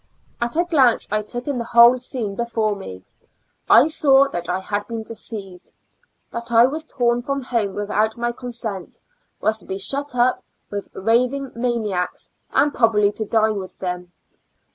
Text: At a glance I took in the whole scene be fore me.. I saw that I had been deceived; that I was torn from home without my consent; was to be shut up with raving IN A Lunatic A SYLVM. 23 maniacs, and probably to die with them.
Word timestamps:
At 0.41 0.55
a 0.55 0.63
glance 0.63 1.07
I 1.11 1.21
took 1.21 1.47
in 1.47 1.59
the 1.59 1.63
whole 1.63 1.95
scene 1.99 2.33
be 2.33 2.45
fore 2.45 2.75
me.. 2.75 3.03
I 3.69 3.85
saw 3.85 4.27
that 4.29 4.49
I 4.49 4.57
had 4.59 4.87
been 4.87 5.03
deceived; 5.03 5.73
that 6.31 6.51
I 6.51 6.65
was 6.65 6.83
torn 6.83 7.21
from 7.21 7.43
home 7.43 7.75
without 7.75 8.17
my 8.17 8.31
consent; 8.31 8.97
was 9.41 9.59
to 9.59 9.65
be 9.65 9.77
shut 9.77 10.15
up 10.15 10.43
with 10.71 10.87
raving 10.95 11.51
IN 11.53 11.53
A 11.53 11.53
Lunatic 11.53 11.53
A 11.53 11.53
SYLVM. 11.53 11.53
23 11.53 11.79
maniacs, 11.79 12.31
and 12.49 12.73
probably 12.73 13.11
to 13.11 13.25
die 13.25 13.51
with 13.51 13.77
them. 13.77 14.11